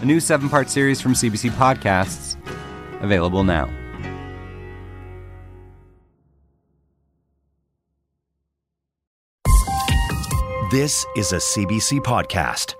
[0.00, 2.36] A new seven part series from CBC Podcasts,
[3.02, 3.66] available now.
[10.70, 12.74] This is a CBC podcast.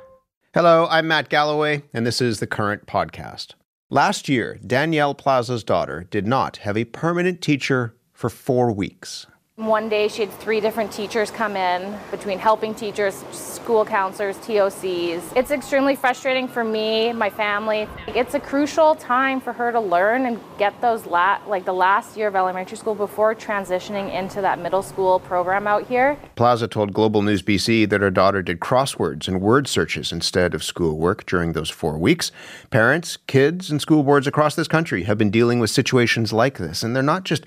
[0.54, 3.52] Hello, I'm Matt Galloway, and this is the current podcast.
[3.90, 9.26] Last year, Danielle Plaza's daughter did not have a permanent teacher for four weeks.
[9.60, 15.36] One day she had three different teachers come in between helping teachers, school counselors, TOCs.
[15.36, 17.86] It's extremely frustrating for me, my family.
[18.08, 22.16] It's a crucial time for her to learn and get those la- like the last
[22.16, 26.18] year of elementary school before transitioning into that middle school program out here.
[26.36, 30.64] Plaza told Global News BC that her daughter did crosswords and word searches instead of
[30.64, 32.32] schoolwork during those 4 weeks.
[32.70, 36.82] Parents, kids, and school boards across this country have been dealing with situations like this,
[36.82, 37.44] and they're not just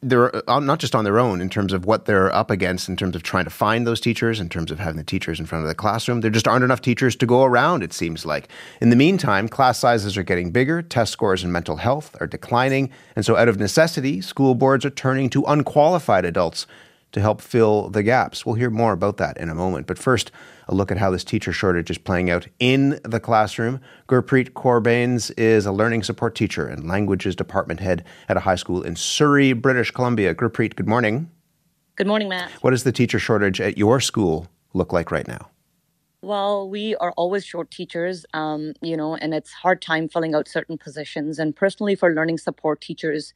[0.00, 2.96] they're uh, not just on their own in terms of what they're up against in
[2.96, 5.64] terms of trying to find those teachers in terms of having the teachers in front
[5.64, 6.20] of the classroom.
[6.20, 8.48] There just aren't enough teachers to go around it seems like.
[8.80, 12.90] In the meantime class sizes are getting bigger test scores in mental health are declining
[13.16, 16.66] and so out of necessity school boards are turning to unqualified adults
[17.12, 20.32] to help fill the gaps we'll hear more about that in a moment but first
[20.68, 23.80] a look at how this teacher shortage is playing out in the classroom.
[24.08, 28.54] Gurpreet Kaur Bains is a learning support teacher and languages department head at a high
[28.54, 30.34] school in Surrey, British Columbia.
[30.34, 31.30] Gurpreet, good morning.
[31.96, 32.50] Good morning, Matt.
[32.62, 35.48] What does the teacher shortage at your school look like right now?
[36.22, 40.48] Well, we are always short teachers, um, you know, and it's hard time filling out
[40.48, 41.38] certain positions.
[41.40, 43.34] And personally, for learning support teachers,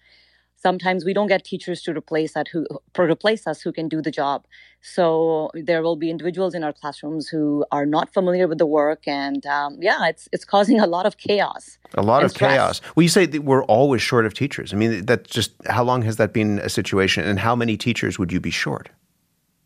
[0.57, 2.67] sometimes we don't get teachers to replace that who
[2.99, 4.45] replace us who can do the job
[4.81, 9.07] so there will be individuals in our classrooms who are not familiar with the work
[9.07, 12.53] and um, yeah it's it's causing a lot of chaos a lot of stress.
[12.53, 15.85] chaos well you say that we're always short of teachers i mean that's just how
[15.85, 18.91] long has that been a situation and how many teachers would you be short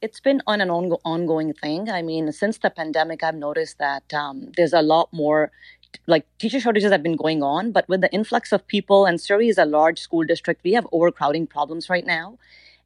[0.02, 1.90] it's been on an ongoing thing.
[1.90, 5.50] I mean, since the pandemic, I've noticed that um, there's a lot more
[6.06, 9.48] like teacher shortages have been going on, but with the influx of people, and Surrey
[9.48, 12.38] is a large school district, we have overcrowding problems right now.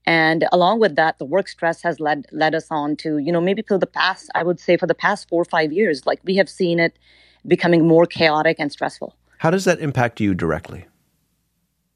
[0.06, 3.40] And along with that, the work stress has led led us on to, you know,
[3.40, 6.20] maybe for the past, I would say for the past four or five years, like
[6.24, 6.98] we have seen it
[7.46, 9.14] becoming more chaotic and stressful.
[9.38, 10.86] How does that impact you directly?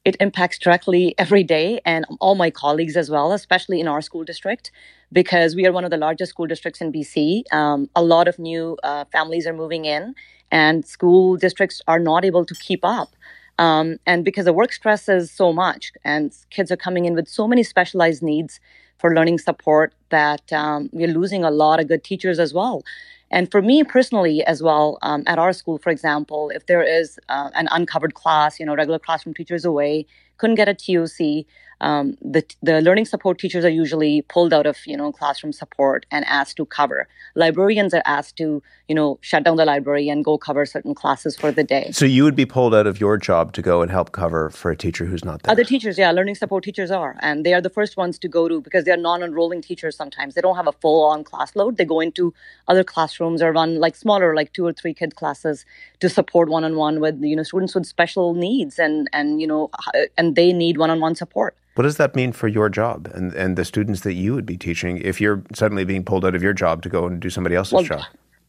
[0.05, 4.23] It impacts directly every day and all my colleagues as well, especially in our school
[4.23, 4.71] district,
[5.11, 7.43] because we are one of the largest school districts in BC.
[7.51, 10.15] Um, a lot of new uh, families are moving in,
[10.51, 13.15] and school districts are not able to keep up.
[13.57, 17.27] Um, and because the work stress is so much, and kids are coming in with
[17.27, 18.59] so many specialized needs
[18.97, 22.83] for learning support, that um, we're losing a lot of good teachers as well.
[23.31, 27.19] And for me personally, as well, um, at our school, for example, if there is
[27.29, 30.05] uh, an uncovered class, you know, regular classroom teachers away,
[30.37, 31.45] couldn't get a TOC,
[31.81, 36.05] um, the the learning support teachers are usually pulled out of you know classroom support
[36.11, 37.07] and asked to cover.
[37.35, 41.37] Librarians are asked to you know shut down the library and go cover certain classes
[41.37, 41.91] for the day.
[41.91, 44.71] So you would be pulled out of your job to go and help cover for
[44.71, 45.51] a teacher who's not there.
[45.51, 48.47] Other teachers, yeah, learning support teachers are, and they are the first ones to go
[48.47, 49.95] to because they are non-enrolling teachers.
[49.95, 51.77] Sometimes they don't have a full-on class load.
[51.77, 52.33] They go into
[52.67, 55.65] other classrooms or run like smaller, like two or three kid classes
[56.01, 59.69] to support one-on-one with you know students with special needs and and you know
[60.17, 61.55] and they need one-on-one support.
[61.79, 64.57] What does that mean for your job and, and the students that you would be
[64.57, 67.55] teaching if you're suddenly being pulled out of your job to go and do somebody
[67.55, 68.01] else's well, job?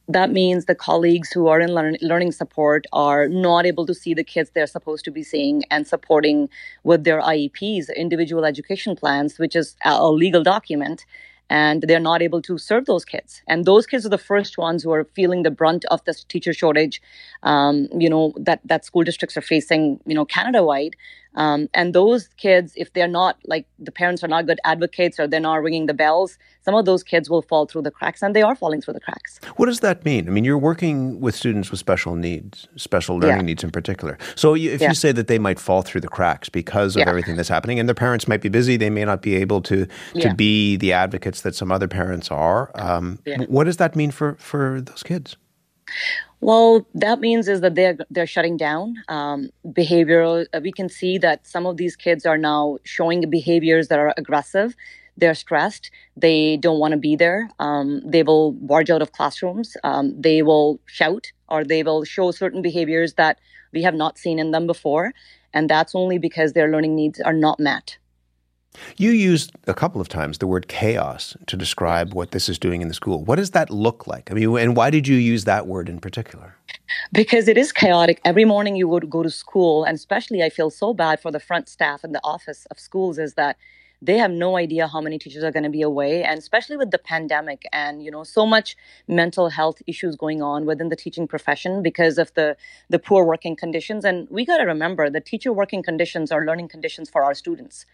[0.08, 4.14] That means the colleagues who are in learn, learning support are not able to see
[4.14, 6.48] the kids they're supposed to be seeing and supporting
[6.82, 11.06] with their IEPs, individual education plans, which is a legal document
[11.50, 13.42] and they're not able to serve those kids.
[13.48, 16.52] And those kids are the first ones who are feeling the brunt of this teacher
[16.52, 17.02] shortage,
[17.42, 20.94] um, you know, that, that school districts are facing, you know, Canada-wide.
[21.34, 25.26] Um, and those kids, if they're not like the parents are not good advocates or
[25.28, 28.34] they're not ringing the bells, some of those kids will fall through the cracks, and
[28.34, 29.40] they are falling through the cracks.
[29.56, 30.28] What does that mean?
[30.28, 33.42] I mean, you're working with students with special needs, special learning yeah.
[33.42, 34.18] needs in particular.
[34.34, 34.88] So if yeah.
[34.88, 37.08] you say that they might fall through the cracks because of yeah.
[37.08, 39.86] everything that's happening, and their parents might be busy, they may not be able to
[40.20, 42.70] to be the advocates that some other parents are.
[42.74, 43.18] Um,
[43.48, 45.36] what does that mean for for those kids?
[46.40, 50.46] Well, that means is that they're they're shutting down um, behavioral.
[50.54, 54.14] Uh, we can see that some of these kids are now showing behaviors that are
[54.16, 54.74] aggressive.
[55.18, 55.90] They're stressed.
[56.16, 57.50] They don't want to be there.
[57.58, 59.76] Um, they will barge out of classrooms.
[59.84, 63.38] Um, they will shout or they will show certain behaviors that
[63.72, 65.12] we have not seen in them before.
[65.52, 67.98] And that's only because their learning needs are not met.
[68.96, 72.82] You used a couple of times the word chaos to describe what this is doing
[72.82, 73.24] in the school.
[73.24, 74.30] What does that look like?
[74.30, 76.56] I mean, and why did you use that word in particular?
[77.12, 78.20] Because it is chaotic.
[78.24, 81.40] Every morning you would go to school, and especially I feel so bad for the
[81.40, 83.56] front staff in the office of schools is that
[84.02, 86.90] they have no idea how many teachers are going to be away and especially with
[86.90, 88.76] the pandemic and you know so much
[89.06, 92.56] mental health issues going on within the teaching profession because of the
[92.88, 96.68] the poor working conditions and we got to remember the teacher working conditions are learning
[96.68, 97.84] conditions for our students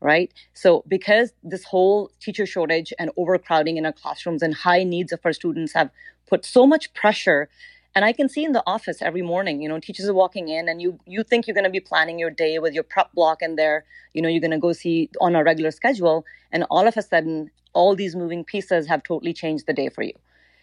[0.00, 0.32] right?
[0.54, 5.20] So because this whole teacher shortage and overcrowding in our classrooms and high needs of
[5.24, 5.90] our students have
[6.28, 7.48] put so much pressure
[7.94, 10.68] and i can see in the office every morning you know teachers are walking in
[10.68, 13.42] and you you think you're going to be planning your day with your prep block
[13.42, 16.86] in there you know you're going to go see on a regular schedule and all
[16.86, 20.12] of a sudden all these moving pieces have totally changed the day for you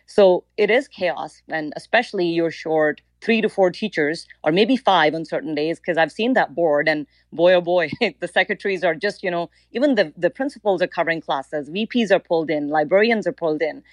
[0.05, 5.15] so it is chaos and especially you're short three to four teachers or maybe five
[5.15, 7.89] on certain days because i've seen that board and boy oh boy
[8.19, 12.19] the secretaries are just you know even the, the principals are covering classes vps are
[12.19, 13.83] pulled in librarians are pulled in.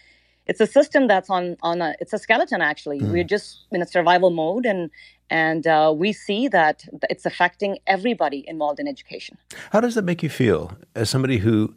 [0.47, 3.01] It's a system that's on on a it's a skeleton actually.
[3.01, 3.13] Mm.
[3.13, 4.91] we're just in a survival mode and
[5.29, 9.39] and uh, we see that it's affecting everybody involved in education.
[9.71, 11.77] How does that make you feel as somebody who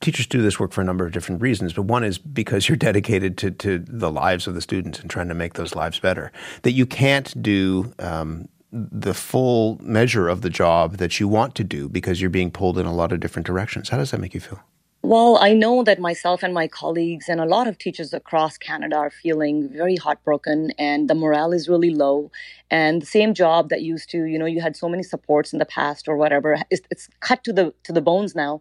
[0.00, 2.76] teachers do this work for a number of different reasons, but one is because you're
[2.76, 6.32] dedicated to, to the lives of the students and trying to make those lives better.
[6.62, 11.64] That you can't do um, the full measure of the job that you want to
[11.64, 13.88] do because you're being pulled in a lot of different directions.
[13.88, 14.60] How does that make you feel?
[15.02, 18.96] Well, I know that myself and my colleagues and a lot of teachers across Canada
[18.96, 22.30] are feeling very heartbroken and the morale is really low.
[22.70, 25.58] And the same job that used to, you know, you had so many supports in
[25.58, 28.60] the past or whatever, it's, it's cut to the to the bones now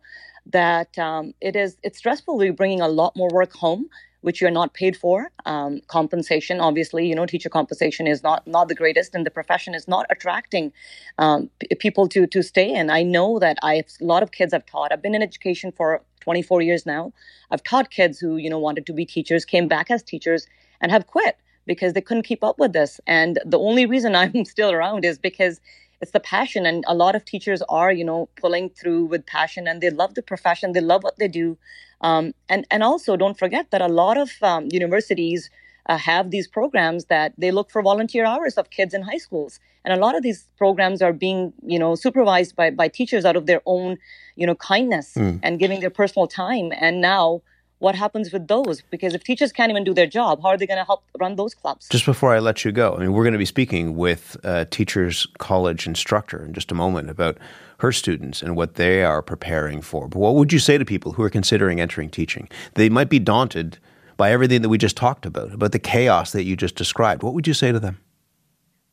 [0.49, 3.89] that um, it is it's stressful you're bringing a lot more work home
[4.21, 8.67] which you're not paid for um, compensation obviously you know teacher compensation is not not
[8.67, 10.71] the greatest and the profession is not attracting
[11.19, 12.73] um, p- people to to stay.
[12.73, 14.91] In i know that i a lot of kids i've taught.
[14.91, 17.13] I've been in education for 24 years now.
[17.51, 20.47] I've taught kids who you know wanted to be teachers came back as teachers
[20.81, 22.99] and have quit because they couldn't keep up with this.
[23.07, 25.61] And the only reason i'm still around is because
[26.01, 29.67] it's the passion and a lot of teachers are you know pulling through with passion
[29.67, 31.57] and they love the profession they love what they do.
[32.01, 35.49] Um, and and also don't forget that a lot of um, universities
[35.87, 39.59] uh, have these programs that they look for volunteer hours of kids in high schools.
[39.83, 43.35] And a lot of these programs are being you know supervised by by teachers out
[43.35, 43.97] of their own
[44.35, 45.39] you know kindness mm.
[45.43, 46.71] and giving their personal time.
[46.79, 47.41] And now
[47.79, 48.81] what happens with those?
[48.89, 51.35] Because if teachers can't even do their job, how are they going to help run
[51.35, 51.87] those clubs?
[51.89, 54.65] Just before I let you go, I mean, we're going to be speaking with a
[54.65, 57.37] teachers college instructor in just a moment about
[57.79, 60.07] her students and what they are preparing for.
[60.07, 62.49] But what would you say to people who are considering entering teaching?
[62.75, 63.79] They might be daunted
[64.17, 67.23] by everything that we just talked about, about the chaos that you just described.
[67.23, 67.99] What would you say to them?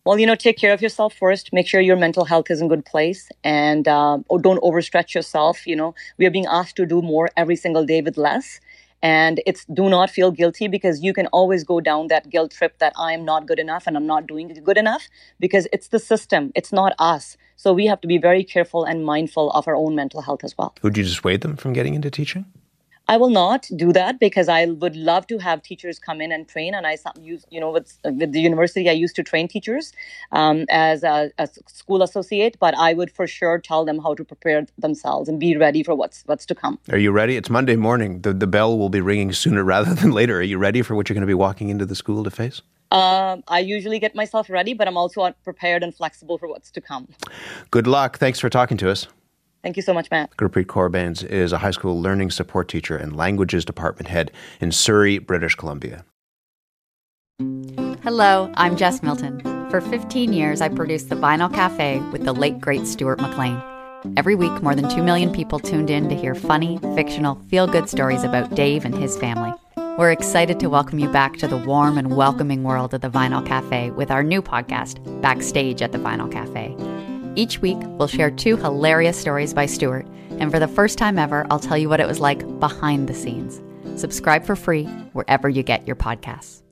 [0.07, 1.53] Well, you know, take care of yourself first.
[1.53, 5.67] Make sure your mental health is in good place, and uh, don't overstretch yourself.
[5.67, 8.61] You know, we are being asked to do more every single day with less.
[9.03, 12.79] And it's do not feel guilty because you can always go down that guilt trip
[12.79, 15.09] that i'm not good enough and i'm not doing good enough
[15.39, 16.51] because it's the system.
[16.55, 17.37] It's not us.
[17.57, 20.57] So we have to be very careful and mindful of our own mental health as
[20.57, 20.75] well.
[20.83, 22.47] Would you dissuade them from getting into teaching
[23.09, 26.49] I will not do that because I would love to have teachers come in and
[26.49, 26.75] train.
[26.75, 29.93] And I use, you know, with, with the university, I used to train teachers
[30.33, 32.57] um, as a, a, school associate.
[32.59, 35.95] But I would for sure tell them how to prepare themselves and be ready for
[35.95, 36.79] what's what's to come.
[36.91, 37.37] Are you ready?
[37.37, 38.23] It's Monday morning.
[38.23, 40.39] The the bell will be ringing sooner rather than later.
[40.39, 42.63] Are you ready for what you're going to be walking into the school to face?
[42.91, 46.81] Um, I usually get myself ready, but I'm also prepared and flexible for what's to
[46.81, 47.09] come.
[47.71, 48.19] Good luck.
[48.19, 49.09] Thanks for talking to us.
[49.67, 50.31] Thank you so much, Matt.
[50.37, 54.31] Gurpreet Kaur Bains is a high school learning support teacher and languages department head
[54.61, 56.05] in Surrey, British Columbia.
[58.05, 59.41] Hello, I'm Jess Milton.
[59.69, 63.61] For 15 years, I produced The Vinyl Cafe with the late, great Stuart McLean.
[64.17, 67.89] Every week, more than 2 million people tuned in to hear funny, fictional, feel good
[67.89, 69.53] stories about Dave and his family.
[69.99, 73.45] We're excited to welcome you back to the warm and welcoming world of the Vinyl
[73.45, 76.77] Cafe with our new podcast, Backstage at the Vinyl Cafe.
[77.37, 80.07] Each week, we'll share two hilarious stories by Stuart,
[80.39, 83.15] and for the first time ever, I'll tell you what it was like behind the
[83.15, 83.61] scenes.
[84.01, 86.63] Subscribe for free wherever you get your podcasts.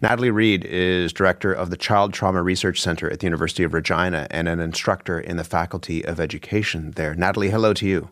[0.00, 4.26] Natalie Reid is director of the Child Trauma Research Center at the University of Regina
[4.32, 7.14] and an instructor in the Faculty of Education there.
[7.14, 8.10] Natalie, hello to you.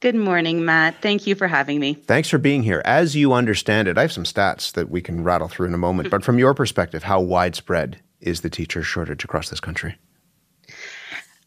[0.00, 1.00] Good morning, Matt.
[1.00, 1.94] Thank you for having me.
[1.94, 2.82] Thanks for being here.
[2.84, 5.78] As you understand it, I have some stats that we can rattle through in a
[5.78, 6.10] moment, hmm.
[6.10, 9.96] but from your perspective, how widespread is the teacher shortage across this country?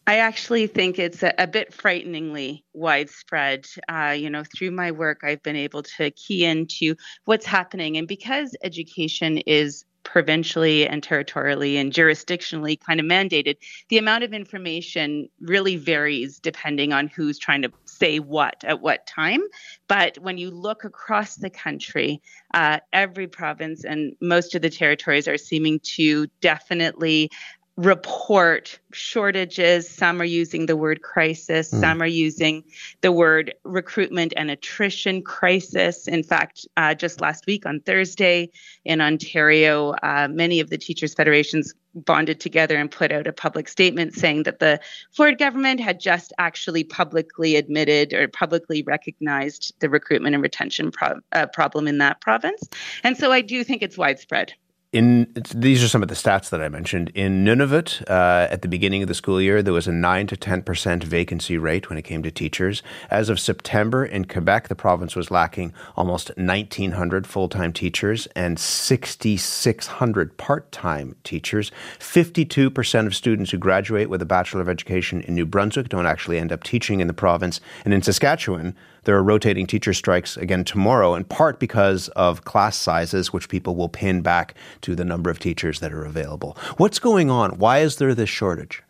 [0.06, 3.66] I actually think it's a, a bit frighteningly widespread.
[3.88, 6.94] Uh, you know, through my work, I've been able to key into
[7.24, 7.96] what's happening.
[7.96, 13.56] And because education is provincially and territorially and jurisdictionally kind of mandated,
[13.88, 19.04] the amount of information really varies depending on who's trying to say what at what
[19.08, 19.42] time.
[19.88, 22.22] But when you look across the country,
[22.54, 27.28] uh, every province and most of the territories are seeming to definitely
[27.76, 29.88] report shortages.
[29.88, 31.70] Some are using the word crisis.
[31.70, 31.80] Mm.
[31.80, 32.64] Some are using
[33.02, 36.08] the word recruitment and attrition crisis.
[36.08, 38.50] In fact, uh, just last week on Thursday
[38.84, 43.68] in Ontario, uh, many of the teachers' federations bonded together and put out a public
[43.68, 44.78] statement saying that the
[45.12, 51.20] Ford government had just actually publicly admitted or publicly recognized the recruitment and retention pro-
[51.32, 52.68] uh, problem in that province.
[53.02, 54.52] And so I do think it's widespread
[54.96, 57.10] in these are some of the stats that I mentioned.
[57.14, 60.38] In Nunavut, uh, at the beginning of the school year, there was a nine to
[60.38, 62.82] ten percent vacancy rate when it came to teachers.
[63.10, 70.36] As of September, in Quebec, the province was lacking almost 1,900 full-time teachers and 6,600
[70.38, 71.70] part-time teachers.
[71.98, 76.06] 52 percent of students who graduate with a bachelor of education in New Brunswick don't
[76.06, 78.74] actually end up teaching in the province, and in Saskatchewan.
[79.06, 83.76] There are rotating teacher strikes again tomorrow, in part because of class sizes, which people
[83.76, 86.58] will pin back to the number of teachers that are available.
[86.76, 87.58] What's going on?
[87.58, 88.82] Why is there this shortage?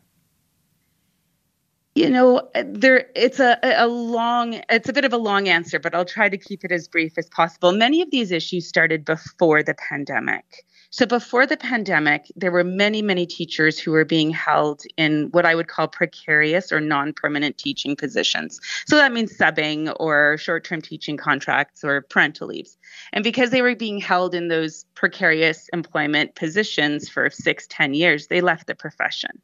[1.95, 5.95] You know, there it's a, a long it's a bit of a long answer, but
[5.95, 7.73] I'll try to keep it as brief as possible.
[7.73, 10.65] Many of these issues started before the pandemic.
[10.91, 15.45] So before the pandemic, there were many, many teachers who were being held in what
[15.45, 18.61] I would call precarious or non permanent teaching positions.
[18.87, 22.77] So that means subbing or short term teaching contracts or parental leaves.
[23.13, 28.29] And because they were being held in those precarious employment positions for six, ten years,
[28.29, 29.43] they left the profession.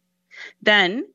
[0.62, 1.06] Then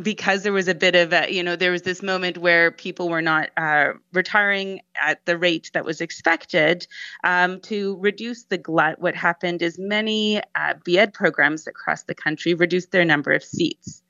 [0.00, 3.08] because there was a bit of a, you know, there was this moment where people
[3.08, 6.86] were not uh, retiring at the rate that was expected.
[7.24, 12.52] Um, to reduce the glut, what happened is many uh, BEd programs across the country
[12.52, 14.02] reduced their number of seats.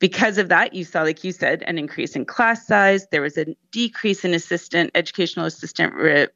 [0.00, 3.06] Because of that, you saw, like you said, an increase in class size.
[3.10, 6.28] There was a decrease in assistant, educational assistant re-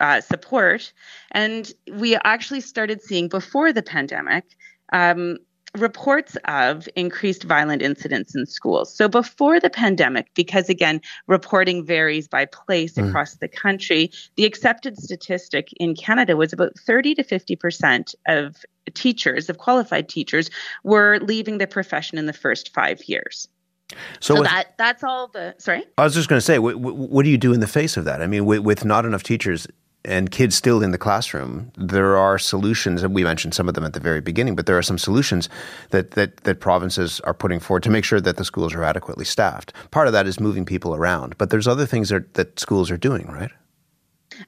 [0.00, 0.92] uh, support.
[1.32, 4.44] And we actually started seeing before the pandemic
[4.92, 5.38] um,
[5.76, 8.94] reports of increased violent incidents in schools.
[8.94, 13.08] So before the pandemic, because again, reporting varies by place mm.
[13.08, 18.64] across the country, the accepted statistic in Canada was about 30 to 50% of
[18.94, 20.50] teachers, of qualified teachers,
[20.84, 23.48] were leaving the profession in the first five years.
[24.20, 25.84] So, so with, that that's all the sorry.
[25.98, 28.04] I was just going to say, what, what, do you do in the face of
[28.06, 28.22] that?
[28.22, 29.68] I mean, with, with not enough teachers,
[30.04, 33.84] and kids still in the classroom, there are solutions, and we mentioned some of them
[33.84, 35.48] at the very beginning, but there are some solutions
[35.90, 39.24] that, that, that provinces are putting forward to make sure that the schools are adequately
[39.24, 39.72] staffed.
[39.90, 42.98] Part of that is moving people around, but there's other things that, that schools are
[42.98, 43.50] doing, right?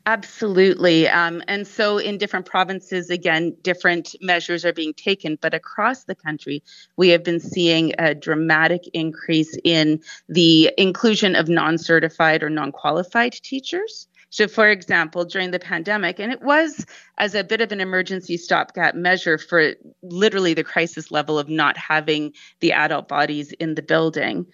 [0.07, 1.09] Absolutely.
[1.09, 5.39] Um, and so in different provinces, again, different measures are being taken.
[5.41, 6.63] But across the country,
[6.97, 12.73] we have been seeing a dramatic increase in the inclusion of non certified or non
[12.73, 14.09] qualified teachers.
[14.31, 16.85] So, for example, during the pandemic, and it was
[17.19, 21.77] as a bit of an emergency stopgap measure for literally the crisis level of not
[21.77, 24.47] having the adult bodies in the building.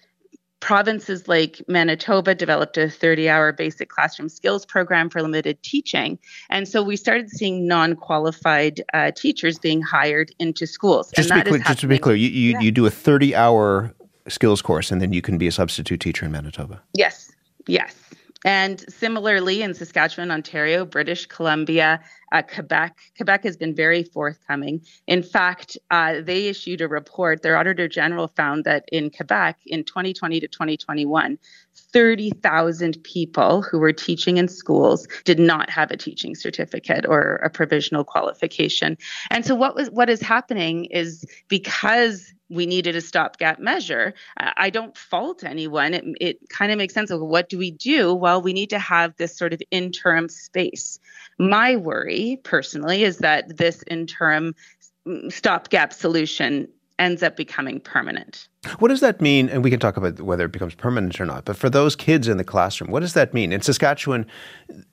[0.60, 6.20] Provinces like Manitoba developed a 30 hour basic classroom skills program for limited teaching.
[6.50, 11.10] And so we started seeing non qualified uh, teachers being hired into schools.
[11.16, 12.60] Just, to be, clear, just to be clear, you, you, yeah.
[12.60, 13.92] you do a 30 hour
[14.28, 16.80] skills course and then you can be a substitute teacher in Manitoba.
[16.94, 17.32] Yes,
[17.66, 17.96] yes.
[18.44, 22.00] And similarly, in Saskatchewan, Ontario, British Columbia,
[22.32, 24.80] uh, Quebec, Quebec has been very forthcoming.
[25.06, 27.42] In fact, uh, they issued a report.
[27.42, 31.38] Their Auditor General found that in Quebec, in 2020 to 2021,
[31.92, 37.50] 30,000 people who were teaching in schools did not have a teaching certificate or a
[37.50, 38.96] provisional qualification.
[39.30, 44.12] And so, what was what is happening is because we needed a stopgap measure.
[44.36, 45.94] I don't fault anyone.
[45.94, 48.14] It, it kind of makes sense of what do we do?
[48.14, 50.98] Well, we need to have this sort of interim space.
[51.38, 54.54] My worry personally is that this interim
[55.06, 56.68] mm, stopgap solution
[56.98, 58.48] ends up becoming permanent.
[58.78, 59.48] What does that mean?
[59.48, 61.44] And we can talk about whether it becomes permanent or not.
[61.44, 63.52] But for those kids in the classroom, what does that mean?
[63.52, 64.24] In Saskatchewan,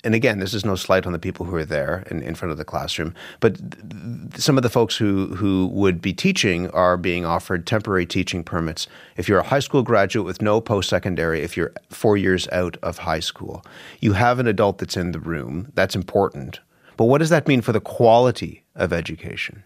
[0.03, 2.51] and again, this is no slight on the people who are there in, in front
[2.51, 6.98] of the classroom, but th- some of the folks who, who would be teaching are
[6.98, 8.88] being offered temporary teaching permits.
[9.18, 12.77] If you're a high school graduate with no post secondary, if you're four years out
[12.82, 13.63] of high school,
[14.00, 15.72] you have an adult that's in the room.
[15.75, 16.60] That's important.
[16.98, 19.63] But what does that mean for the quality of education?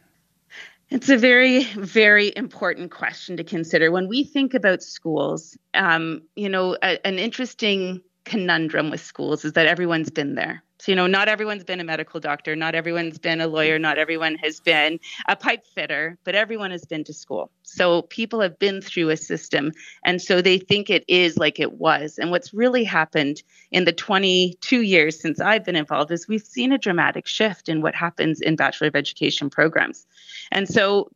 [0.94, 3.90] It's a very, very important question to consider.
[3.90, 9.54] When we think about schools, um, you know, a, an interesting conundrum with schools is
[9.54, 10.64] that everyone's been there.
[10.80, 13.98] So, you know, not everyone's been a medical doctor, not everyone's been a lawyer, not
[13.98, 15.00] everyone has been
[15.30, 17.50] a pipe fitter, but everyone has been to school.
[17.64, 19.72] So people have been through a system.
[20.04, 22.18] And so they think it is like it was.
[22.18, 26.74] And what's really happened in the 22 years since I've been involved is we've seen
[26.74, 30.06] a dramatic shift in what happens in Bachelor of Education programs.
[30.52, 31.12] And so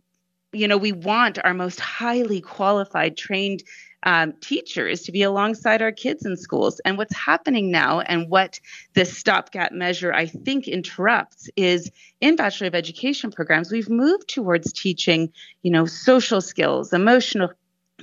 [0.53, 3.63] you know, we want our most highly qualified, trained
[4.03, 6.79] um, teachers to be alongside our kids in schools.
[6.85, 8.59] And what's happening now, and what
[8.93, 14.71] this stopgap measure I think interrupts, is in Bachelor of Education programs, we've moved towards
[14.73, 15.31] teaching,
[15.63, 17.51] you know, social skills, emotional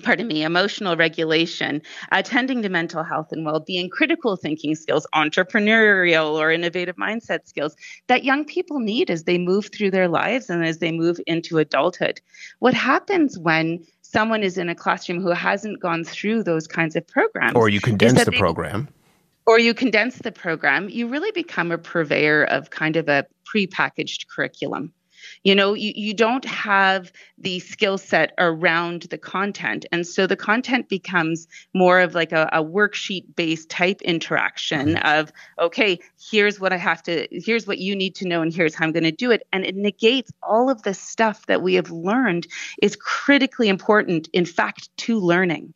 [0.02, 6.32] pardon me, emotional regulation, attending to mental health and well being, critical thinking skills, entrepreneurial
[6.32, 7.76] or innovative mindset skills
[8.08, 11.58] that young people need as they move through their lives and as they move into
[11.58, 12.20] adulthood.
[12.58, 17.04] What happens when someone is in a classroom who hasn't gone through those kinds of
[17.06, 17.56] programs.
[17.56, 18.88] Or you condense the they, program.
[19.44, 24.28] Or you condense the program, you really become a purveyor of kind of a prepackaged
[24.28, 24.92] curriculum.
[25.42, 29.86] You know, you, you don't have the skill set around the content.
[29.92, 35.06] And so the content becomes more of like a, a worksheet based type interaction mm-hmm.
[35.06, 35.98] of, okay,
[36.30, 38.92] here's what I have to, here's what you need to know, and here's how I'm
[38.92, 39.46] going to do it.
[39.52, 42.46] And it negates all of the stuff that we have learned
[42.82, 45.74] is critically important, in fact, to learning.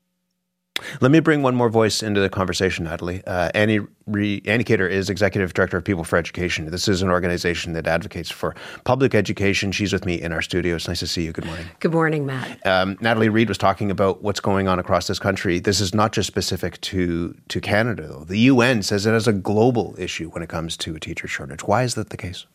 [1.00, 3.22] Let me bring one more voice into the conversation, Natalie.
[3.26, 6.70] Uh, Annie, Re- Annie Kidder is Executive Director of People for Education.
[6.70, 8.54] This is an organization that advocates for
[8.84, 9.72] public education.
[9.72, 10.76] She's with me in our studio.
[10.76, 11.32] It's nice to see you.
[11.32, 11.66] Good morning.
[11.80, 12.66] Good morning, Matt.
[12.66, 15.58] Um, Natalie Reid was talking about what's going on across this country.
[15.58, 18.24] This is not just specific to, to Canada, though.
[18.24, 21.64] The UN says it is a global issue when it comes to a teacher shortage.
[21.64, 22.46] Why is that the case?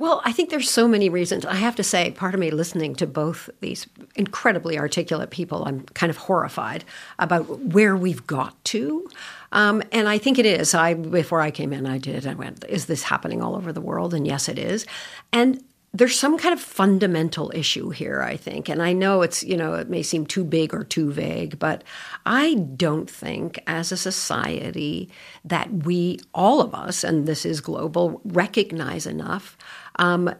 [0.00, 1.44] Well, I think there's so many reasons.
[1.44, 5.82] I have to say, part of me listening to both these incredibly articulate people, I'm
[5.92, 6.86] kind of horrified
[7.18, 9.06] about where we've got to.
[9.52, 10.72] Um, and I think it is.
[10.72, 12.26] I before I came in, I did.
[12.26, 14.86] I went, "Is this happening all over the world?" And yes, it is.
[15.34, 18.68] And there's some kind of fundamental issue here, I think.
[18.68, 21.82] And I know it's, you know, it may seem too big or too vague, but
[22.24, 25.10] I don't think as a society
[25.44, 29.58] that we, all of us, and this is global, recognize enough
[30.00, 30.34] um,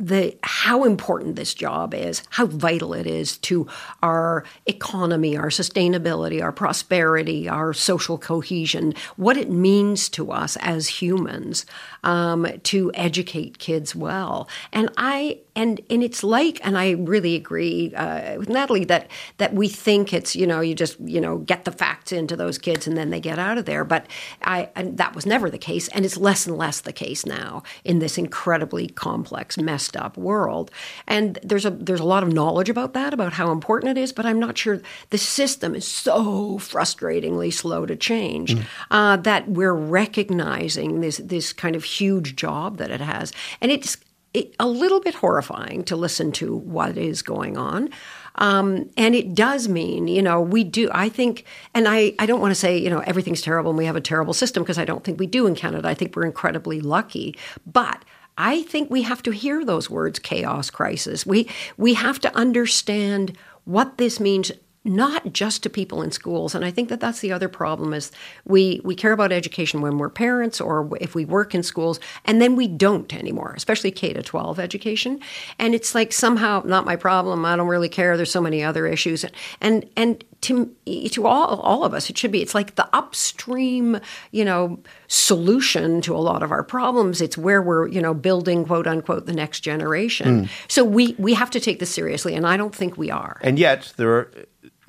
[0.00, 3.68] the how important this job is, how vital it is to
[4.02, 10.88] our economy, our sustainability, our prosperity, our social cohesion, what it means to us as
[10.88, 11.66] humans
[12.02, 14.48] um, to educate kids well.
[14.72, 19.52] And I and and it's like, and I really agree uh, with Natalie that that
[19.52, 22.86] we think it's you know you just you know get the facts into those kids
[22.86, 23.84] and then they get out of there.
[23.84, 24.06] But
[24.42, 27.98] I that was never the case, and it's less and less the case now in
[27.98, 29.58] this incredibly complex,
[29.90, 30.70] messed up world.
[31.06, 34.12] And there's a there's a lot of knowledge about that, about how important it is.
[34.12, 38.64] But I'm not sure the system is so frustratingly slow to change mm.
[38.90, 43.96] uh, that we're recognizing this this kind of huge job that it has, and it's
[44.32, 47.90] it, a little bit horrifying to listen to what is going on.
[48.36, 52.40] Um, and it does mean, you know, we do, I think, and I, I don't
[52.40, 54.84] want to say, you know, everything's terrible and we have a terrible system because I
[54.84, 55.88] don't think we do in Canada.
[55.88, 57.36] I think we're incredibly lucky.
[57.66, 58.04] But
[58.40, 61.26] I think we have to hear those words chaos crisis.
[61.26, 64.50] We we have to understand what this means
[64.84, 68.10] not just to people in schools and i think that that's the other problem is
[68.44, 72.40] we we care about education when we're parents or if we work in schools and
[72.40, 75.20] then we don't anymore especially k to 12 education.
[75.58, 78.86] And it's like somehow not my problem i don't really care there's so many other
[78.86, 79.24] issues.
[79.60, 80.74] And and to
[81.10, 86.00] to all all of us it should be it's like the upstream you know solution
[86.00, 87.20] to a lot of our problems.
[87.20, 90.44] It's where we're you know building quote unquote the next generation.
[90.44, 90.48] Mm.
[90.68, 93.38] so we we have to take this seriously and i don't think we are.
[93.42, 94.32] And yet there are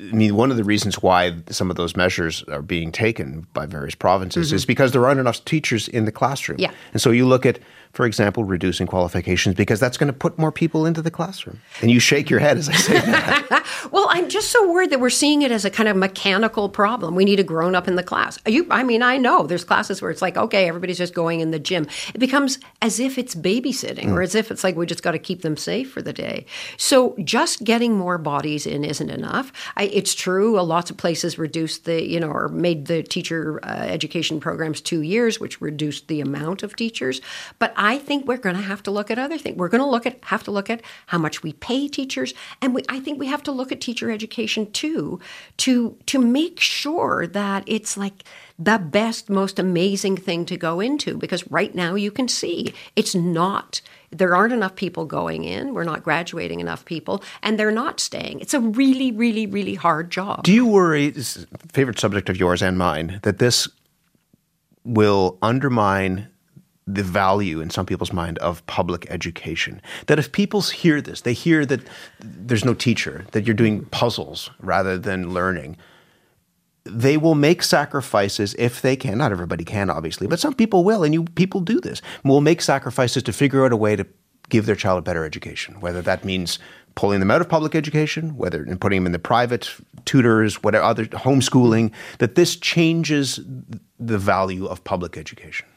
[0.10, 3.68] I mean, one of the reasons why some of those measures are being taken by
[3.68, 4.56] various provinces mm-hmm.
[4.56, 6.58] is because there aren't enough teachers in the classroom.
[6.60, 6.72] Yeah.
[6.94, 7.60] And so you look at
[7.94, 11.60] for example, reducing qualifications because that's going to put more people into the classroom.
[11.82, 13.66] And you shake your head as I say that.
[13.92, 17.16] well, I'm just so worried that we're seeing it as a kind of mechanical problem.
[17.16, 18.40] We need a grown up in the class.
[18.48, 21.52] You, I mean, I know there's classes where it's like, okay, everybody's just going in
[21.52, 21.88] the gym.
[22.14, 24.14] It becomes as if it's babysitting mm.
[24.14, 26.46] or as if it's like we just got to keep them safe for the day.
[26.78, 29.52] So just getting more bodies in isn't enough.
[29.76, 33.68] I, it's true, lots of places reduced the, you know, or made the teacher uh,
[33.68, 37.20] education programs two years, which reduced the amount of teachers.
[37.60, 39.58] But I think we're going to have to look at other things.
[39.58, 42.76] We're going to look at have to look at how much we pay teachers, and
[42.76, 45.20] we, I think we have to look at teacher education too,
[45.58, 48.24] to to make sure that it's like
[48.60, 51.18] the best, most amazing thing to go into.
[51.18, 55.74] Because right now you can see it's not there aren't enough people going in.
[55.74, 58.42] We're not graduating enough people, and they're not staying.
[58.42, 60.44] It's a really, really, really hard job.
[60.44, 61.10] Do you worry,
[61.72, 63.68] favorite subject of yours and mine, that this
[64.84, 66.28] will undermine
[66.88, 69.82] the value in some people's mind of public education.
[70.08, 71.82] That if people hear this, they hear that
[72.20, 75.78] there's no teacher, that you're doing puzzles rather than learning,
[76.84, 79.20] they will make sacrifices if they can.
[79.20, 82.02] Not everybody can, obviously, but some people will, and you people do this.
[82.24, 84.06] Will make sacrifices to figure out a way to
[84.50, 86.60] give their child a better education, whether that means
[86.96, 89.74] pulling them out of public education, whether and putting them in the private
[90.06, 93.40] tutors, whatever other homeschooling, that this changes
[94.00, 95.68] the value of public education.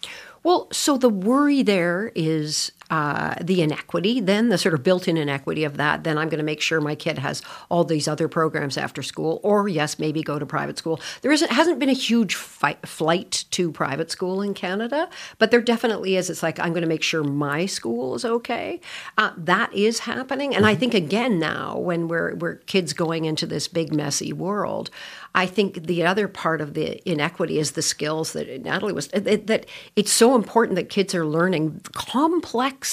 [0.45, 5.17] Well, so the worry there is uh, the inequity, then the sort of built in
[5.17, 6.05] inequity of that.
[6.05, 9.41] Then I'm going to make sure my kid has all these other programs after school,
[9.43, 11.01] or yes, maybe go to private school.
[11.23, 15.61] There isn't, hasn't been a huge fight, flight to private school in Canada, but there
[15.61, 16.31] definitely is.
[16.31, 18.81] It's like, I'm going to make sure my school is okay.
[19.19, 20.55] Uh, that is happening.
[20.55, 24.89] And I think, again, now when we're, we're kids going into this big, messy world,
[25.35, 29.67] I think the other part of the inequity is the skills that Natalie was that
[29.97, 32.84] it's so important that kids are learning complex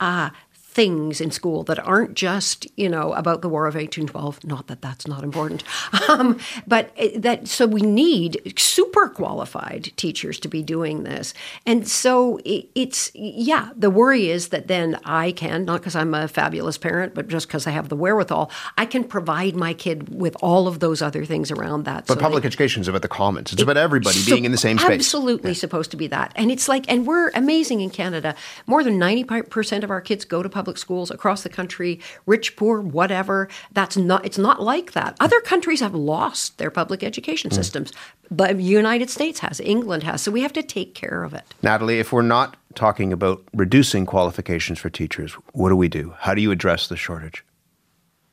[0.00, 0.30] uh,
[0.76, 4.44] things in school that aren't just you know about the War of 1812.
[4.44, 5.64] Not that that's not important,
[6.10, 11.32] um, but that so we need super qualified teachers to be doing this.
[11.64, 13.70] And so it, it's yeah.
[13.74, 17.48] The worry is that then I can not because I'm a fabulous parent, but just
[17.48, 21.24] because I have the wherewithal, I can provide my kid with all of those other
[21.24, 22.06] things around that.
[22.06, 23.50] But so public education is about the commons.
[23.50, 24.90] It's it, about everybody so being in the same space.
[24.90, 25.56] Absolutely yeah.
[25.56, 26.32] supposed to be that.
[26.36, 28.34] And it's like, and we're amazing in Canada.
[28.66, 32.00] More than ninety percent of our kids go to public public schools across the country,
[32.26, 33.48] rich, poor, whatever.
[33.70, 34.26] That's not.
[34.26, 35.16] It's not like that.
[35.20, 37.54] Other countries have lost their public education mm.
[37.54, 37.92] systems,
[38.32, 40.22] but the United States has, England has.
[40.22, 41.44] So we have to take care of it.
[41.62, 46.14] Natalie, if we're not talking about reducing qualifications for teachers, what do we do?
[46.18, 47.44] How do you address the shortage?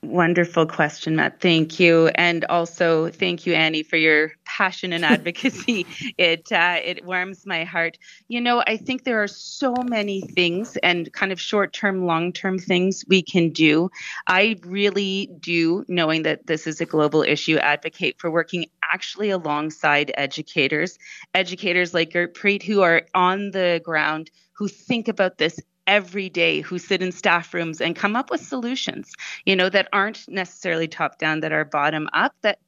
[0.03, 1.39] Wonderful question, Matt.
[1.39, 5.87] Thank you, and also thank you, Annie, for your passion and advocacy.
[6.17, 7.97] it uh, it warms my heart.
[8.27, 12.33] You know, I think there are so many things and kind of short term, long
[12.33, 13.89] term things we can do.
[14.27, 20.11] I really do, knowing that this is a global issue, advocate for working actually alongside
[20.15, 20.99] educators,
[21.33, 26.61] educators like Gert Gurpreet who are on the ground who think about this every day
[26.61, 29.13] who sit in staff rooms and come up with solutions
[29.45, 32.59] you know that aren't necessarily top down that are bottom up that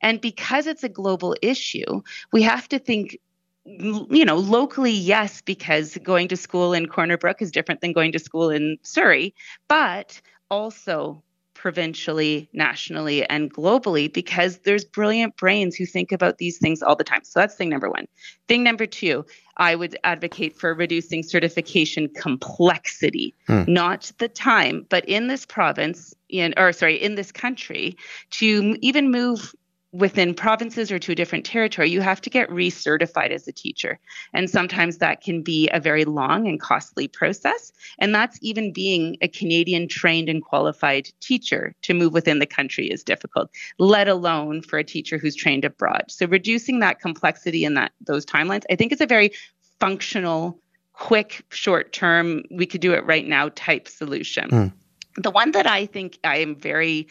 [0.00, 3.18] and because it's a global issue we have to think
[3.66, 8.12] you know locally yes because going to school in corner brook is different than going
[8.12, 9.34] to school in surrey
[9.68, 11.22] but also
[11.64, 17.02] provincially, nationally, and globally because there's brilliant brains who think about these things all the
[17.02, 17.24] time.
[17.24, 18.06] So that's thing number one.
[18.48, 19.24] Thing number two,
[19.56, 23.62] I would advocate for reducing certification complexity, hmm.
[23.66, 27.96] not the time, but in this province, in or sorry, in this country,
[28.32, 29.54] to even move
[29.94, 34.00] within provinces or to a different territory, you have to get recertified as a teacher.
[34.32, 37.72] And sometimes that can be a very long and costly process.
[38.00, 42.90] And that's even being a Canadian trained and qualified teacher to move within the country
[42.90, 46.06] is difficult, let alone for a teacher who's trained abroad.
[46.08, 49.30] So reducing that complexity and that those timelines, I think is a very
[49.78, 50.58] functional,
[50.94, 54.50] quick, short term, we could do it right now type solution.
[54.50, 54.72] Mm.
[55.18, 57.06] The one that I think I am very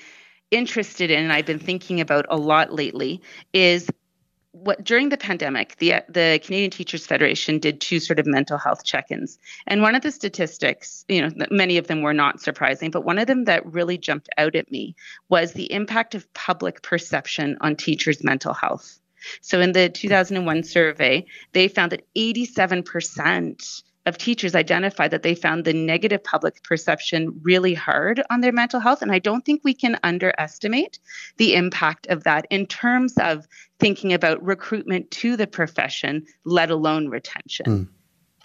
[0.53, 3.21] interested in and I've been thinking about a lot lately
[3.53, 3.89] is
[4.51, 8.83] what during the pandemic the the Canadian Teachers Federation did two sort of mental health
[8.85, 9.39] check-ins.
[9.65, 13.17] And one of the statistics you know many of them were not surprising but one
[13.17, 14.95] of them that really jumped out at me
[15.29, 18.99] was the impact of public perception on teachers mental health.
[19.41, 25.63] So in the 2001 survey they found that 87% of teachers identified that they found
[25.63, 29.01] the negative public perception really hard on their mental health.
[29.01, 30.99] And I don't think we can underestimate
[31.37, 33.47] the impact of that in terms of
[33.79, 37.65] thinking about recruitment to the profession, let alone retention.
[37.65, 37.87] Mm.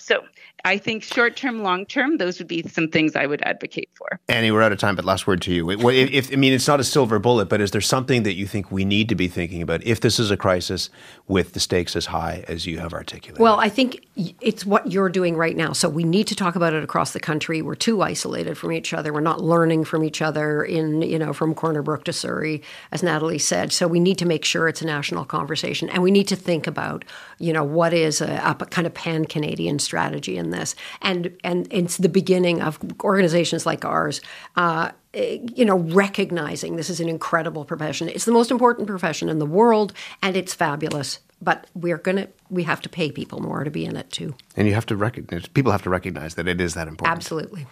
[0.01, 0.23] So
[0.64, 4.21] I think short term, long term, those would be some things I would advocate for.
[4.29, 5.71] Annie, we're out of time, but last word to you.
[5.71, 5.81] If,
[6.12, 8.71] if, I mean, it's not a silver bullet, but is there something that you think
[8.71, 10.90] we need to be thinking about if this is a crisis
[11.27, 13.40] with the stakes as high as you have articulated?
[13.40, 15.73] Well, I think it's what you're doing right now.
[15.73, 17.62] So we need to talk about it across the country.
[17.62, 19.12] We're too isolated from each other.
[19.12, 23.03] We're not learning from each other in, you know, from Corner Brook to Surrey, as
[23.03, 23.73] Natalie said.
[23.73, 26.66] So we need to make sure it's a national conversation, and we need to think
[26.66, 27.05] about,
[27.38, 31.66] you know, what is a, a kind of pan Canadian strategy in this, and and
[31.70, 34.20] it's the beginning of organizations like ours.
[34.56, 38.08] Uh, you know, recognizing this is an incredible profession.
[38.08, 42.28] It's the most important profession in the world, and it's fabulous but we're going to
[42.50, 44.34] we have to pay people more to be in it too.
[44.56, 47.16] And you have to recognize people have to recognize that it is that important.
[47.16, 47.66] Absolutely.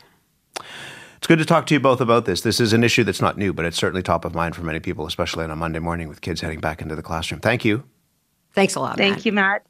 [1.16, 2.42] It's good to talk to you both about this.
[2.42, 4.80] This is an issue that's not new, but it's certainly top of mind for many
[4.80, 7.40] people, especially on a Monday morning with kids heading back into the classroom.
[7.40, 7.84] Thank you.
[8.52, 8.96] Thanks a lot.
[8.96, 9.26] Thank Matt.
[9.26, 9.66] you, Matt.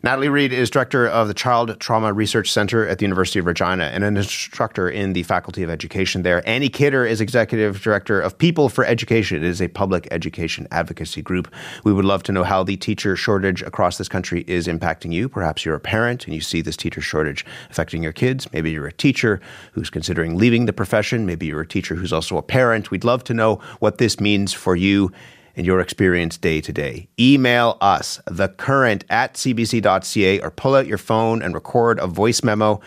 [0.00, 3.84] Natalie Reid is director of the Child Trauma Research Center at the University of Regina
[3.86, 6.48] and an instructor in the Faculty of Education there.
[6.48, 9.38] Annie Kidder is executive director of People for Education.
[9.38, 11.52] It is a public education advocacy group.
[11.82, 15.28] We would love to know how the teacher shortage across this country is impacting you.
[15.28, 18.46] Perhaps you're a parent and you see this teacher shortage affecting your kids.
[18.52, 19.40] Maybe you're a teacher
[19.72, 21.26] who's considering leaving the profession.
[21.26, 22.92] Maybe you're a teacher who's also a parent.
[22.92, 25.10] We'd love to know what this means for you
[25.58, 27.08] and your experience day to day.
[27.18, 32.80] Email us, thecurrent at cbc.ca, or pull out your phone and record a voice memo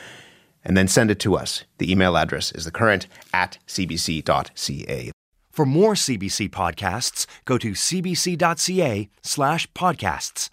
[0.64, 1.66] and then send it to us.
[1.80, 5.12] The email address is thecurrent at cbc.ca.
[5.52, 10.50] For more CBC podcasts, go to cbc.ca slash podcasts.